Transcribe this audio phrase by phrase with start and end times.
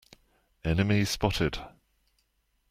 [0.65, 1.59] Enemy spotted!